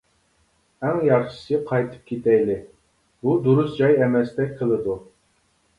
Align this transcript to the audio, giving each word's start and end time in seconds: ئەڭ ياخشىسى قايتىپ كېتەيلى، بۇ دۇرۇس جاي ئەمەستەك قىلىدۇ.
ئەڭ 0.87 0.95
ياخشىسى 1.07 1.59
قايتىپ 1.73 2.09
كېتەيلى، 2.13 2.57
بۇ 3.27 3.37
دۇرۇس 3.45 3.79
جاي 3.83 3.99
ئەمەستەك 4.07 4.59
قىلىدۇ. 4.63 4.99